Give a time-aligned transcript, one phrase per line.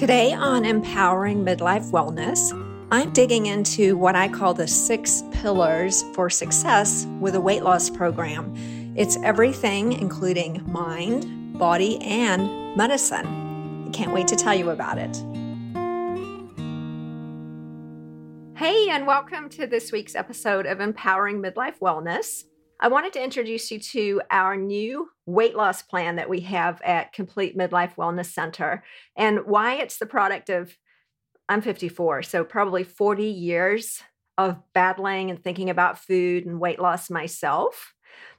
[0.00, 2.54] Today on Empowering Midlife Wellness,
[2.90, 7.90] I'm digging into what I call the six pillars for success with a weight loss
[7.90, 8.54] program.
[8.96, 13.26] It's everything, including mind, body, and medicine.
[13.88, 15.14] I can't wait to tell you about it.
[18.56, 22.44] Hey, and welcome to this week's episode of Empowering Midlife Wellness.
[22.82, 27.12] I wanted to introduce you to our new weight loss plan that we have at
[27.12, 28.82] Complete Midlife Wellness Center
[29.14, 30.78] and why it's the product of,
[31.46, 34.00] I'm 54, so probably 40 years
[34.38, 37.92] of battling and thinking about food and weight loss myself.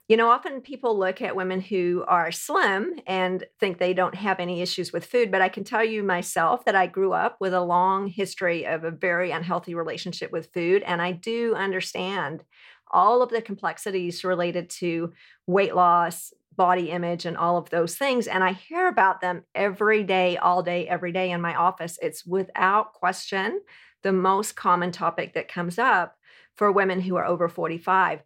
[0.08, 4.40] You know, often people look at women who are slim and think they don't have
[4.40, 7.54] any issues with food, but I can tell you myself that I grew up with
[7.54, 12.42] a long history of a very unhealthy relationship with food, and I do understand
[12.92, 15.12] all of the complexities related to
[15.46, 18.26] weight loss, body image, and all of those things.
[18.26, 21.98] And I hear about them every day, all day, every day in my office.
[22.02, 23.60] It's without question
[24.02, 26.16] the most common topic that comes up
[26.56, 28.22] for women who are over 45.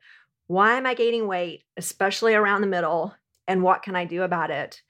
[0.48, 3.14] Why am I gaining weight, especially around the middle?
[3.47, 4.83] And what can I do about it?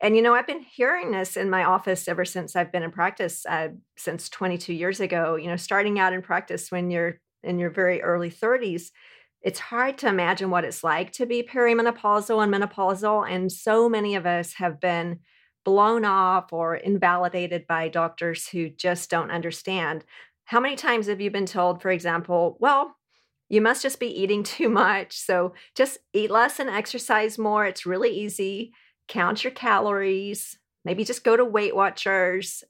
[0.00, 2.90] And you know, I've been hearing this in my office ever since I've been in
[2.90, 5.36] practice, uh, since 22 years ago.
[5.36, 8.90] You know, starting out in practice when you're in your very early 30s,
[9.44, 13.30] it's hard to imagine what it's like to be perimenopausal and menopausal.
[13.30, 15.20] And so many of us have been
[15.64, 20.04] blown off or invalidated by doctors who just don't understand.
[20.46, 22.96] How many times have you been told, for example, well,
[23.50, 25.18] you must just be eating too much.
[25.18, 27.66] So just eat less and exercise more.
[27.66, 28.72] It's really easy.
[29.08, 30.58] Count your calories.
[30.86, 32.64] Maybe just go to Weight Watchers.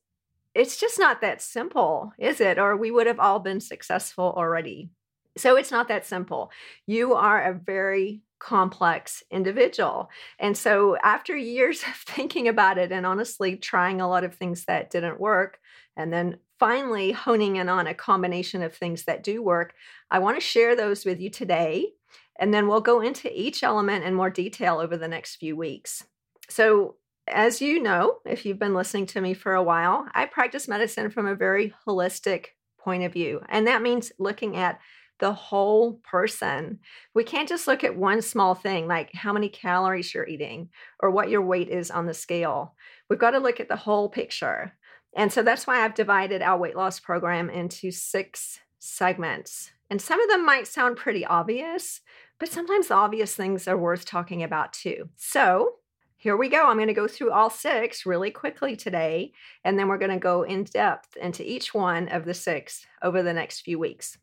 [0.54, 2.58] It's just not that simple, is it?
[2.58, 4.90] Or we would have all been successful already.
[5.36, 6.50] So it's not that simple.
[6.86, 10.10] You are a very complex individual.
[10.38, 14.64] And so after years of thinking about it and honestly trying a lot of things
[14.66, 15.58] that didn't work,
[15.96, 19.74] and then finally honing in on a combination of things that do work,
[20.10, 21.92] I want to share those with you today.
[22.38, 26.04] And then we'll go into each element in more detail over the next few weeks.
[26.48, 30.68] So, as you know, if you've been listening to me for a while, I practice
[30.68, 32.48] medicine from a very holistic
[32.78, 33.40] point of view.
[33.48, 34.78] And that means looking at
[35.24, 36.78] the whole person.
[37.14, 40.68] We can't just look at one small thing like how many calories you're eating
[41.00, 42.74] or what your weight is on the scale.
[43.08, 44.74] We've got to look at the whole picture.
[45.16, 49.72] And so that's why I've divided our weight loss program into six segments.
[49.88, 52.02] And some of them might sound pretty obvious,
[52.38, 55.08] but sometimes the obvious things are worth talking about too.
[55.16, 55.76] So
[56.18, 56.66] here we go.
[56.66, 59.32] I'm going to go through all six really quickly today,
[59.64, 63.22] and then we're going to go in depth into each one of the six over
[63.22, 64.18] the next few weeks.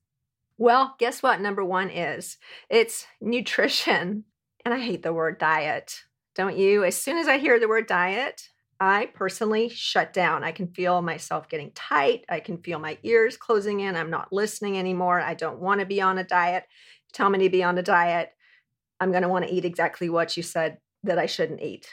[0.61, 1.41] Well, guess what?
[1.41, 2.37] Number one is
[2.69, 4.25] it's nutrition.
[4.63, 6.03] And I hate the word diet,
[6.35, 6.83] don't you?
[6.83, 8.47] As soon as I hear the word diet,
[8.79, 10.43] I personally shut down.
[10.43, 12.25] I can feel myself getting tight.
[12.29, 13.95] I can feel my ears closing in.
[13.95, 15.19] I'm not listening anymore.
[15.19, 16.65] I don't want to be on a diet.
[17.11, 18.29] Tell me to be on a diet.
[18.99, 21.87] I'm going to want to eat exactly what you said that I shouldn't eat.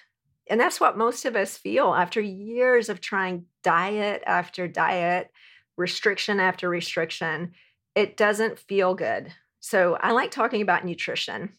[0.46, 5.30] And that's what most of us feel after years of trying diet after diet,
[5.78, 7.52] restriction after restriction
[7.98, 9.34] it doesn't feel good.
[9.58, 11.50] So I like talking about nutrition.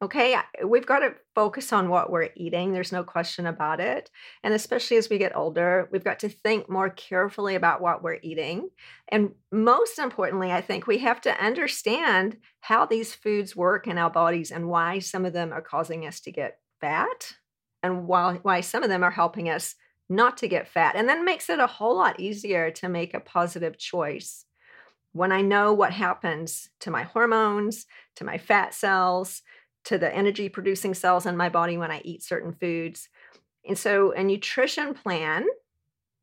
[0.00, 2.72] Okay, we've got to focus on what we're eating.
[2.72, 4.08] There's no question about it.
[4.44, 8.20] And especially as we get older, we've got to think more carefully about what we're
[8.22, 8.68] eating.
[9.08, 14.10] And most importantly, I think we have to understand how these foods work in our
[14.10, 17.34] bodies and why some of them are causing us to get fat
[17.82, 19.74] and why, why some of them are helping us
[20.08, 20.94] not to get fat.
[20.94, 24.44] And then makes it a whole lot easier to make a positive choice
[25.12, 27.86] when I know what happens to my hormones,
[28.16, 29.42] to my fat cells,
[29.84, 33.08] to the energy producing cells in my body when I eat certain foods.
[33.66, 35.46] And so, a nutrition plan,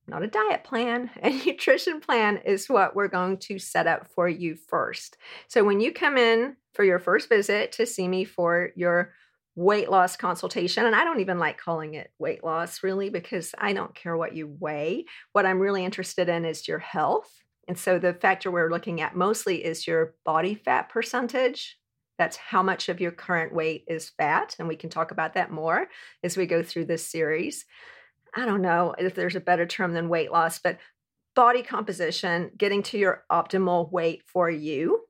[0.08, 4.30] not a diet plan, a nutrition plan is what we're going to set up for
[4.30, 5.18] you first.
[5.48, 9.14] So, when you come in for your first visit to see me for your
[9.56, 13.74] weight loss consultation, and I don't even like calling it weight loss really because I
[13.74, 15.06] don't care what you weigh.
[15.32, 19.16] What I'm really interested in is your health and so the factor we're looking at
[19.16, 21.78] mostly is your body fat percentage.
[22.18, 24.56] That's how much of your current weight is fat.
[24.60, 25.88] And we can talk about that more
[26.24, 27.66] as we go through this series.
[28.36, 30.78] I don't know if there's a better term than weight loss, but
[31.36, 35.02] body composition, getting to your optimal weight for you.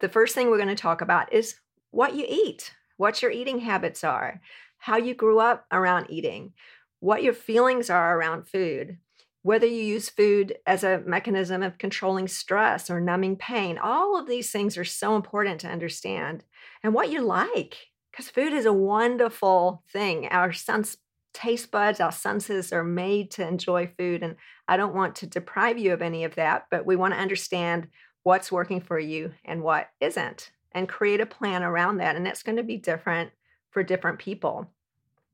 [0.00, 1.56] The first thing we're going to talk about is
[1.90, 4.40] what you eat, what your eating habits are,
[4.78, 6.52] how you grew up around eating,
[7.00, 8.98] what your feelings are around food,
[9.42, 14.26] whether you use food as a mechanism of controlling stress or numbing pain, all of
[14.26, 16.44] these things are so important to understand.
[16.82, 17.76] And what you like,
[18.10, 20.26] because food is a wonderful thing.
[20.28, 20.98] Our sense
[21.32, 24.22] taste buds, our senses are made to enjoy food.
[24.22, 24.36] And
[24.68, 27.88] I don't want to deprive you of any of that, but we want to understand
[28.22, 32.16] what's working for you and what isn't and create a plan around that.
[32.16, 33.30] And it's going to be different
[33.70, 34.68] for different people.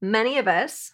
[0.01, 0.93] Many of us,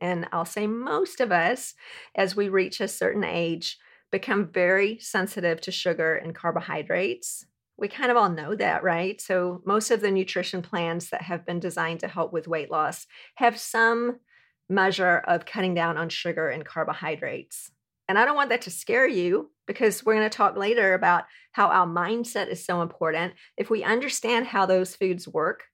[0.00, 1.74] and I'll say most of us,
[2.14, 3.78] as we reach a certain age,
[4.10, 7.46] become very sensitive to sugar and carbohydrates.
[7.76, 9.20] We kind of all know that, right?
[9.20, 13.06] So, most of the nutrition plans that have been designed to help with weight loss
[13.36, 14.20] have some
[14.68, 17.70] measure of cutting down on sugar and carbohydrates.
[18.08, 21.24] And I don't want that to scare you because we're going to talk later about
[21.52, 23.34] how our mindset is so important.
[23.56, 25.64] If we understand how those foods work,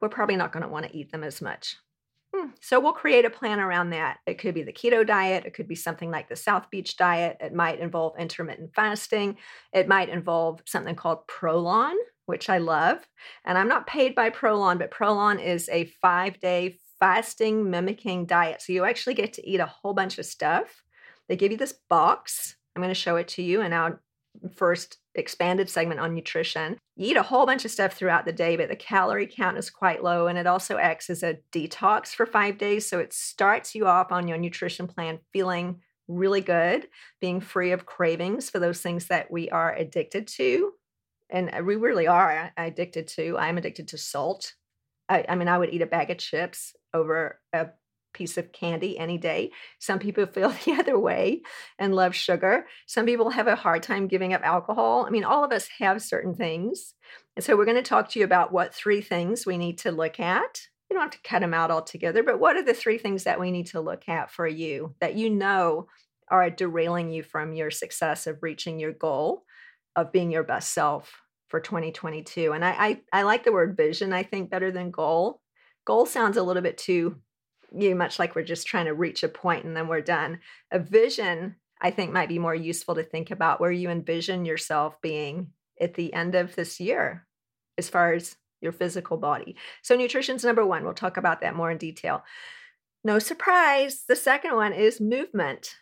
[0.00, 1.76] we're probably not going to want to eat them as much.
[2.34, 4.18] Hmm, so we'll create a plan around that.
[4.26, 7.36] It could be the keto diet, it could be something like the South Beach diet,
[7.40, 9.36] it might involve intermittent fasting,
[9.72, 11.94] it might involve something called Prolon,
[12.26, 12.98] which I love.
[13.44, 18.62] And I'm not paid by Prolon, but Prolon is a 5-day fasting mimicking diet.
[18.62, 20.82] So you actually get to eat a whole bunch of stuff.
[21.28, 22.56] They give you this box.
[22.74, 24.00] I'm going to show it to you in our
[24.56, 26.78] first expanded segment on nutrition.
[26.96, 29.70] You eat a whole bunch of stuff throughout the day, but the calorie count is
[29.70, 30.26] quite low.
[30.26, 32.88] And it also acts as a detox for five days.
[32.88, 36.88] So it starts you off on your nutrition plan feeling really good,
[37.20, 40.72] being free of cravings for those things that we are addicted to.
[41.30, 43.38] And uh, we really are addicted to.
[43.38, 44.54] I'm addicted to salt.
[45.08, 47.68] I, I mean, I would eat a bag of chips over a
[48.14, 49.50] piece of candy any day.
[49.78, 51.42] Some people feel the other way
[51.78, 52.66] and love sugar.
[52.86, 55.04] Some people have a hard time giving up alcohol.
[55.06, 56.94] I mean, all of us have certain things.
[57.36, 59.92] And so we're going to talk to you about what three things we need to
[59.92, 60.60] look at.
[60.88, 63.40] You don't have to cut them out altogether, but what are the three things that
[63.40, 65.88] we need to look at for you that you know
[66.28, 69.44] are derailing you from your success of reaching your goal
[69.96, 72.52] of being your best self for 2022?
[72.52, 75.40] And I, I, I like the word vision, I think, better than goal
[75.84, 77.16] Goal sounds a little bit too
[77.80, 80.40] you much like we're just trying to reach a point and then we're done.
[80.70, 85.00] A vision, I think, might be more useful to think about where you envision yourself
[85.02, 85.48] being
[85.80, 87.26] at the end of this year
[87.76, 89.56] as far as your physical body.
[89.82, 90.84] So, nutrition's number one.
[90.84, 92.24] We'll talk about that more in detail.
[93.04, 95.76] No surprise, the second one is movement.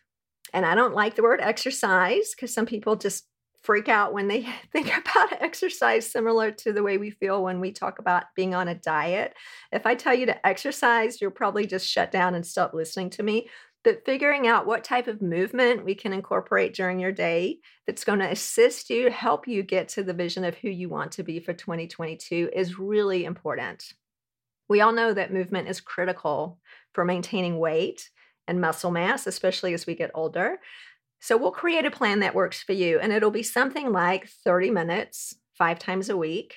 [0.53, 3.27] And I don't like the word exercise because some people just
[3.63, 4.43] freak out when they
[4.73, 8.69] think about exercise, similar to the way we feel when we talk about being on
[8.69, 9.35] a diet.
[9.71, 13.23] If I tell you to exercise, you'll probably just shut down and stop listening to
[13.23, 13.49] me.
[13.85, 18.21] But figuring out what type of movement we can incorporate during your day that's going
[18.21, 21.41] to assist you, help you get to the vision of who you want to be
[21.41, 23.93] for 2022 is really important.
[24.69, 26.61] We all know that movement is critical
[26.93, 28.09] for maintaining weight
[28.47, 30.59] and muscle mass, especially as we get older.
[31.23, 34.73] So we'll create a plan that works for you, and it'll be something like 30
[34.73, 36.57] minutes, five times a week.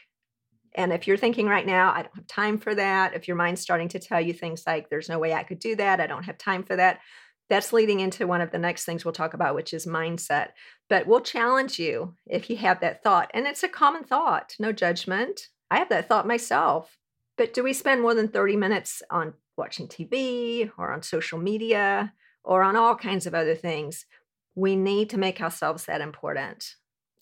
[0.74, 3.62] And if you're thinking right now, I don't have time for that, if your mind's
[3.62, 6.24] starting to tell you things like, there's no way I could do that, I don't
[6.24, 7.00] have time for that,
[7.48, 10.50] that's leading into one of the next things we'll talk about, which is mindset.
[10.90, 13.30] But we'll challenge you if you have that thought.
[13.36, 15.50] And it's a common thought, no judgment.
[15.70, 16.98] I have that thought myself.
[17.38, 22.14] But do we spend more than 30 minutes on watching TV or on social media
[22.44, 24.08] or on all kinds of other things?
[24.56, 26.76] We need to make ourselves that important.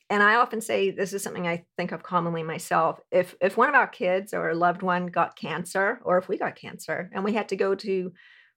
[0.09, 2.99] And I often say this is something I think of commonly myself.
[3.11, 6.37] If if one of our kids or a loved one got cancer, or if we
[6.37, 8.11] got cancer and we had to go to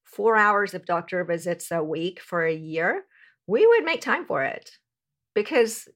[0.04, 3.04] four hours of doctor visits a week for a year,
[3.46, 4.70] we would make time for it
[5.34, 5.88] because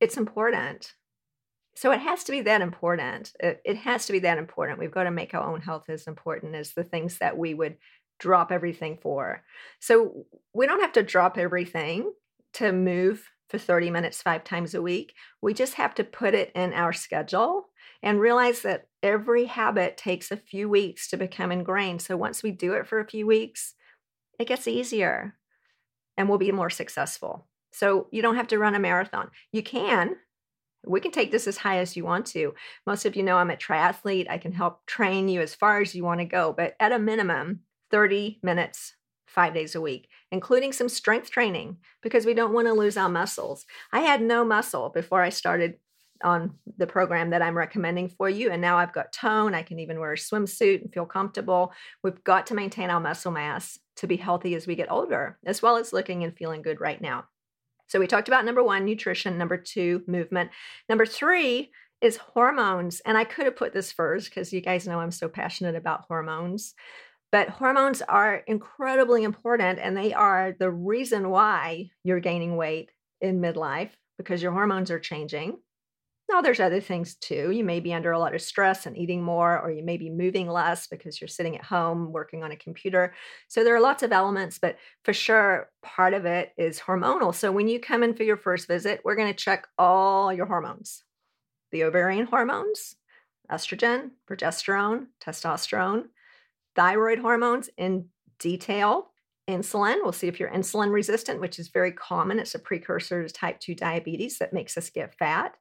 [0.00, 0.94] it's important.
[1.74, 3.32] So it has to be that important.
[3.40, 4.78] It, it has to be that important.
[4.78, 7.76] We've got to make our own health as important as the things that we would
[8.18, 9.42] drop everything for.
[9.80, 12.12] So we don't have to drop everything
[12.54, 15.14] to move for 30 minutes five times a week.
[15.40, 17.68] We just have to put it in our schedule
[18.02, 22.02] and realize that every habit takes a few weeks to become ingrained.
[22.02, 23.74] So once we do it for a few weeks,
[24.38, 25.36] it gets easier
[26.16, 27.46] and we'll be more successful.
[27.72, 29.30] So you don't have to run a marathon.
[29.52, 30.16] You can.
[30.84, 32.54] We can take this as high as you want to.
[32.86, 34.28] Most of you know I'm a triathlete.
[34.28, 36.98] I can help train you as far as you want to go, but at a
[36.98, 38.94] minimum, 30 minutes
[39.26, 43.08] five days a week, including some strength training because we don't want to lose our
[43.08, 43.66] muscles.
[43.92, 45.74] I had no muscle before I started
[46.24, 48.50] on the program that I'm recommending for you.
[48.50, 49.54] And now I've got tone.
[49.54, 51.72] I can even wear a swimsuit and feel comfortable.
[52.02, 55.60] We've got to maintain our muscle mass to be healthy as we get older, as
[55.60, 57.24] well as looking and feeling good right now.
[57.88, 60.50] So we talked about number one, nutrition, number two, movement.
[60.88, 63.00] Number three is hormones.
[63.00, 66.06] And I could have put this first because you guys know I'm so passionate about
[66.08, 66.74] hormones.
[67.32, 72.90] But hormones are incredibly important and they are the reason why you're gaining weight
[73.22, 75.56] in midlife because your hormones are changing.
[76.30, 77.50] Now, there's other things too.
[77.50, 80.08] You may be under a lot of stress and eating more, or you may be
[80.08, 83.14] moving less because you're sitting at home working on a computer.
[83.48, 87.34] So, there are lots of elements, but for sure, part of it is hormonal.
[87.34, 90.46] So, when you come in for your first visit, we're going to check all your
[90.46, 91.02] hormones
[91.70, 92.96] the ovarian hormones,
[93.50, 96.04] estrogen, progesterone, testosterone,
[96.74, 98.06] thyroid hormones in
[98.38, 99.10] detail,
[99.48, 99.96] insulin.
[100.02, 102.38] We'll see if you're insulin resistant, which is very common.
[102.38, 105.56] It's a precursor to type 2 diabetes that makes us get fat.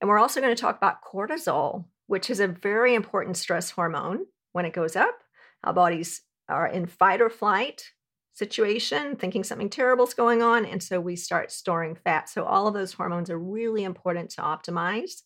[0.00, 4.26] And we're also going to talk about cortisol, which is a very important stress hormone.
[4.52, 5.18] When it goes up,
[5.62, 7.84] our bodies are in fight or flight
[8.32, 10.64] situation, thinking something terrible is going on.
[10.64, 12.28] And so we start storing fat.
[12.28, 15.22] So all of those hormones are really important to optimize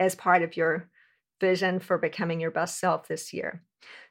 [0.00, 0.88] as part of your
[1.40, 3.62] vision for becoming your best self this year.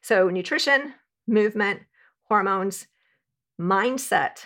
[0.02, 0.94] So, nutrition,
[1.28, 1.82] movement,
[2.24, 2.88] hormones,
[3.60, 4.46] mindset.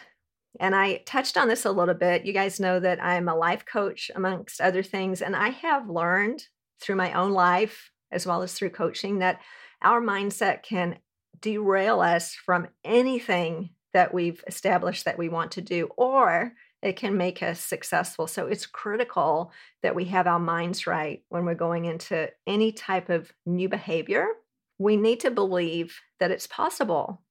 [0.60, 2.26] And I touched on this a little bit.
[2.26, 5.22] You guys know that I'm a life coach, amongst other things.
[5.22, 6.48] And I have learned
[6.82, 9.40] through my own life, as well as through coaching, that
[9.82, 10.98] our mindset can
[11.40, 17.18] derail us from anything that we've established that we want to do, or it can
[17.18, 18.28] make us successful.
[18.28, 19.52] So it's critical
[19.84, 24.28] that we have our minds right when we're going into any type of new behavior.
[24.80, 27.22] We need to believe that it's possible.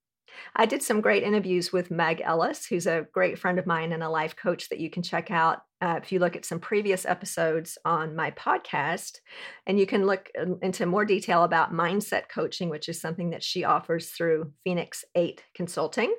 [0.54, 4.02] I did some great interviews with Meg Ellis, who's a great friend of mine and
[4.02, 7.04] a life coach that you can check out uh, if you look at some previous
[7.04, 9.18] episodes on my podcast.
[9.66, 10.30] And you can look
[10.62, 15.42] into more detail about mindset coaching, which is something that she offers through Phoenix 8
[15.54, 16.14] Consulting.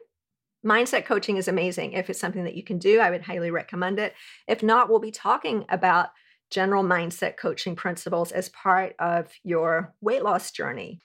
[0.65, 1.93] Mindset coaching is amazing.
[1.93, 4.13] If it's something that you can do, I would highly recommend it.
[4.47, 6.09] If not, we'll be talking about
[6.51, 11.01] general mindset coaching principles as part of your weight loss journey.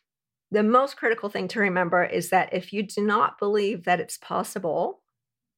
[0.51, 4.19] The most critical thing to remember is that if you do not believe that it's
[4.19, 5.01] possible,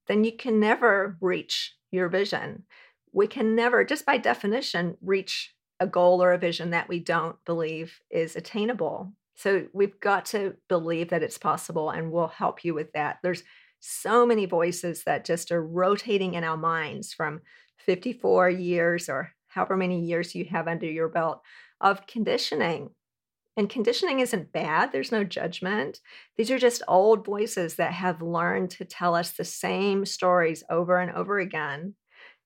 [0.07, 2.65] then you can never reach your vision.
[3.13, 7.37] We can never, just by definition, reach a goal or a vision that we don't
[7.45, 9.13] believe is attainable.
[9.35, 13.19] So we've got to believe that it's possible, and we'll help you with that.
[13.23, 13.45] There's
[13.81, 17.41] so many voices that just are rotating in our minds from
[17.79, 21.41] 54 years or however many years you have under your belt
[21.81, 22.91] of conditioning.
[23.57, 26.01] And conditioning isn't bad, there's no judgment.
[26.37, 30.99] These are just old voices that have learned to tell us the same stories over
[30.99, 31.95] and over again.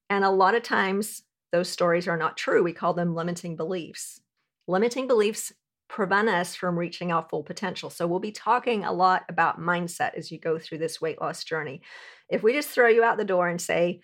[0.09, 1.23] And a lot of times,
[1.53, 2.63] those stories are not true.
[2.63, 4.23] We call them limiting beliefs.
[4.67, 5.53] Limiting beliefs
[5.93, 7.91] prevent us from reaching our full potential.
[7.91, 11.45] So, we'll be talking a lot about mindset as you go through this weight loss
[11.45, 11.83] journey.
[12.31, 14.01] If we just throw you out the door and say,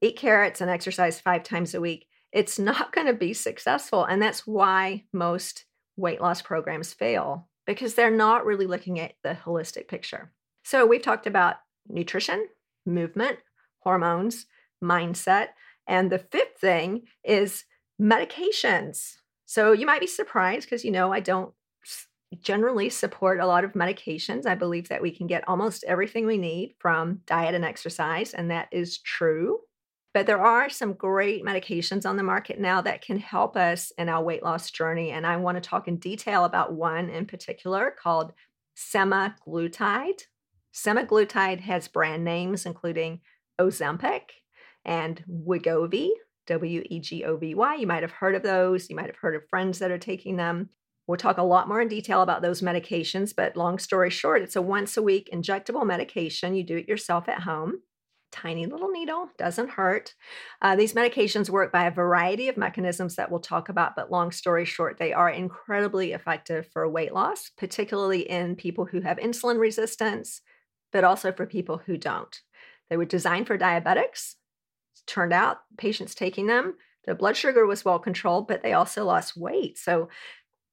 [0.00, 4.04] eat carrots and exercise five times a week, it's not going to be successful.
[4.04, 5.64] And that's why most
[5.96, 10.32] weight loss programs fail because they're not really looking at the holistic picture.
[10.62, 11.56] So, we've talked about
[11.88, 12.46] nutrition,
[12.86, 13.38] movement,
[13.80, 14.46] hormones,
[14.82, 15.48] mindset.
[15.88, 17.64] And the fifth thing is
[18.00, 19.16] medications.
[19.48, 21.54] So you might be surprised because, you know, I don't
[22.42, 24.44] generally support a lot of medications.
[24.44, 28.50] I believe that we can get almost everything we need from diet and exercise, and
[28.50, 29.60] that is true.
[30.12, 34.10] But there are some great medications on the market now that can help us in
[34.10, 35.12] our weight loss journey.
[35.12, 38.34] And I want to talk in detail about one in particular called
[38.76, 40.24] semaglutide.
[40.74, 43.22] Semaglutide has brand names including
[43.58, 44.24] Ozempic
[44.84, 46.10] and Wegovy.
[46.48, 47.74] W E G O V Y.
[47.76, 48.90] You might have heard of those.
[48.90, 50.70] You might have heard of friends that are taking them.
[51.06, 54.56] We'll talk a lot more in detail about those medications, but long story short, it's
[54.56, 56.54] a once a week injectable medication.
[56.54, 57.80] You do it yourself at home.
[58.30, 60.14] Tiny little needle, doesn't hurt.
[60.60, 64.32] Uh, these medications work by a variety of mechanisms that we'll talk about, but long
[64.32, 69.58] story short, they are incredibly effective for weight loss, particularly in people who have insulin
[69.58, 70.42] resistance,
[70.92, 72.42] but also for people who don't.
[72.90, 74.34] They were designed for diabetics,
[75.08, 76.74] turned out patients taking them,
[77.04, 79.78] the blood sugar was well controlled, but they also lost weight.
[79.78, 80.08] So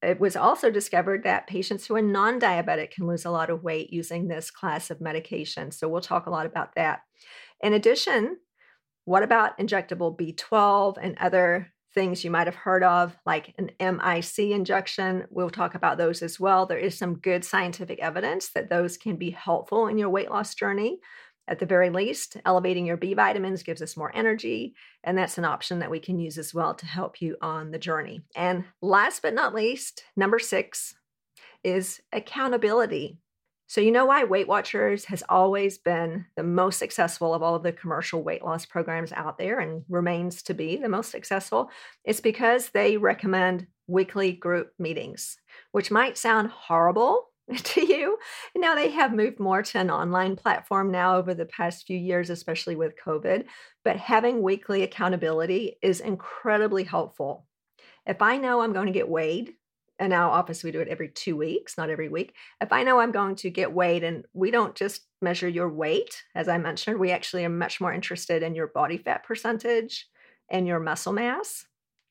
[0.01, 3.63] it was also discovered that patients who are non diabetic can lose a lot of
[3.63, 5.71] weight using this class of medication.
[5.71, 7.01] So we'll talk a lot about that.
[7.61, 8.37] In addition,
[9.05, 14.51] what about injectable B12 and other things you might have heard of, like an MIC
[14.51, 15.25] injection?
[15.29, 16.65] We'll talk about those as well.
[16.65, 20.53] There is some good scientific evidence that those can be helpful in your weight loss
[20.53, 20.99] journey.
[21.47, 24.73] At the very least, elevating your B vitamins gives us more energy,
[25.03, 27.77] and that's an option that we can use as well to help you on the
[27.77, 28.21] journey.
[28.35, 30.95] And last but not least, number six
[31.63, 33.19] is accountability.
[33.67, 37.63] So, you know why Weight Watchers has always been the most successful of all of
[37.63, 41.71] the commercial weight loss programs out there and remains to be the most successful?
[42.03, 45.37] It's because they recommend weekly group meetings,
[45.71, 47.29] which might sound horrible
[47.63, 48.17] to you.
[48.55, 52.29] now they have moved more to an online platform now over the past few years,
[52.29, 53.45] especially with COVID.
[53.83, 57.45] But having weekly accountability is incredibly helpful
[58.07, 59.53] If I know I'm going to get weighed,
[59.99, 62.33] in our office we do it every two weeks, not every week.
[62.61, 66.23] If I know I'm going to get weighed, and we don't just measure your weight,
[66.35, 70.07] as I mentioned, we actually are much more interested in your body fat percentage
[70.49, 71.65] and your muscle mass.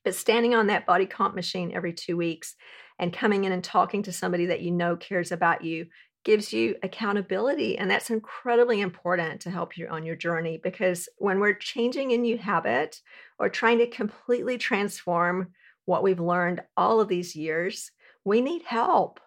[0.04, 2.56] But standing on that body comp machine every two weeks
[2.98, 5.86] and coming in and talking to somebody that you know cares about you
[6.24, 7.76] gives you accountability.
[7.76, 12.18] And that's incredibly important to help you on your journey because when we're changing a
[12.18, 13.00] new habit
[13.38, 15.52] or trying to completely transform
[15.84, 17.90] what we've learned all of these years,
[18.24, 19.20] we need help.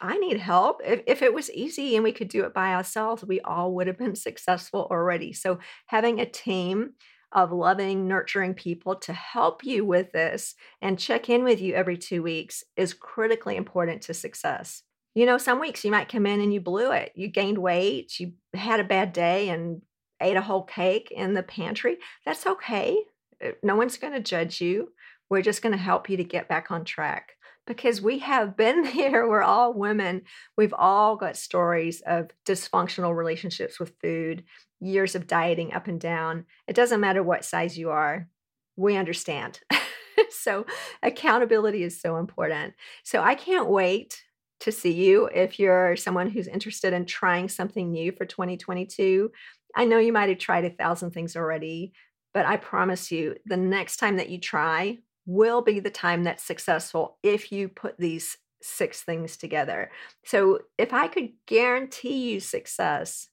[0.00, 0.82] I need help.
[0.84, 3.86] If, if it was easy and we could do it by ourselves, we all would
[3.86, 5.32] have been successful already.
[5.32, 6.94] So, having a team
[7.32, 11.96] of loving, nurturing people to help you with this and check in with you every
[11.96, 14.82] two weeks is critically important to success.
[15.14, 17.12] You know, some weeks you might come in and you blew it.
[17.14, 19.82] You gained weight, you had a bad day and
[20.20, 21.98] ate a whole cake in the pantry.
[22.24, 22.98] That's okay.
[23.44, 24.88] Uh, no one's going to judge you.
[25.28, 27.32] We're just going to help you to get back on track
[27.66, 29.28] because we have been there.
[29.28, 30.22] We're all women.
[30.56, 34.44] We've all got stories of dysfunctional relationships with food,
[34.80, 36.46] years of dieting up and down.
[36.66, 38.28] It doesn't matter what size you are,
[38.76, 39.60] we understand.
[40.30, 40.66] so,
[41.02, 42.74] accountability is so important.
[43.04, 44.22] So, I can't wait
[44.60, 49.30] to see you if you're someone who's interested in trying something new for 2022.
[49.74, 51.92] I know you might have tried a thousand things already,
[52.32, 56.44] but I promise you, the next time that you try will be the time that's
[56.44, 59.90] successful if you put these six things together.
[60.24, 63.28] So, if I could guarantee you success,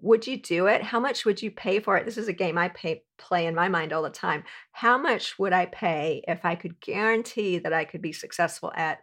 [0.00, 0.82] would you do it?
[0.82, 2.04] How much would you pay for it?
[2.04, 4.44] This is a game I pay, play in my mind all the time.
[4.72, 8.98] How much would I pay if I could guarantee that I could be successful at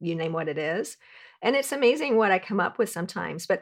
[0.00, 0.96] you name what it is.
[1.42, 3.60] And it's amazing what I come up with sometimes, but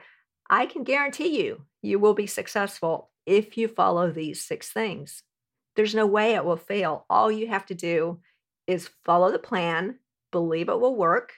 [0.51, 5.23] I can guarantee you, you will be successful if you follow these six things.
[5.77, 7.07] There's no way it will fail.
[7.11, 8.21] All you have to do
[8.67, 9.99] is follow the plan,
[10.31, 11.33] believe it will work,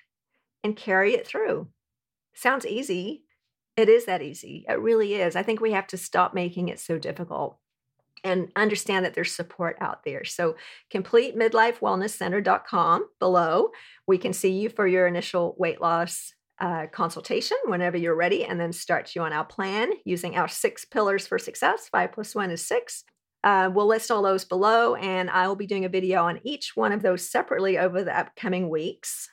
[0.63, 1.69] and carry it through.
[2.35, 3.25] Sounds easy.
[3.77, 4.65] It is that easy.
[4.69, 5.37] It really is.
[5.37, 7.59] I think we have to stop making it so difficult
[8.25, 10.25] and understand that there's support out there.
[10.25, 10.57] So,
[10.93, 13.71] completemidlifewellnesscenter.com below,
[14.07, 18.59] we can see you for your initial weight loss uh, consultation whenever you're ready, and
[18.59, 21.89] then start you on our plan using our six pillars for success.
[21.89, 23.05] Five plus one is six.
[23.45, 26.75] Uh, we'll list all those below, and I will be doing a video on each
[26.75, 29.29] one of those separately over the upcoming weeks.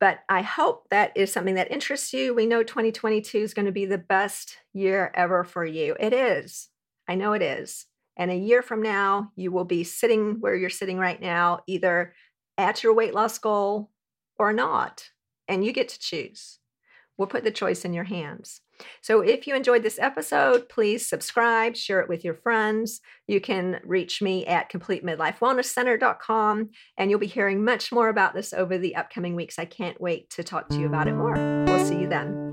[0.00, 2.34] But I hope that is something that interests you.
[2.34, 5.96] We know 2022 is going to be the best year ever for you.
[5.98, 6.68] It is.
[7.08, 7.86] I know it is.
[8.16, 12.14] And a year from now, you will be sitting where you're sitting right now, either
[12.56, 13.90] at your weight loss goal
[14.38, 15.10] or not.
[15.46, 16.58] And you get to choose.
[17.16, 18.60] We'll put the choice in your hands.
[19.00, 23.00] So if you enjoyed this episode, please subscribe, share it with your friends.
[23.26, 28.78] You can reach me at completemidlifewellnesscenter.com, and you'll be hearing much more about this over
[28.78, 29.58] the upcoming weeks.
[29.58, 31.34] I can't wait to talk to you about it more.
[31.66, 32.47] We'll see you then.